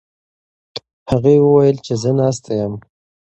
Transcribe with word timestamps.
هغې 1.09 1.35
وویل 1.41 1.77
چې 1.85 1.93
زه 2.01 2.11
ناسته 2.19 2.51
یم. 2.59 2.73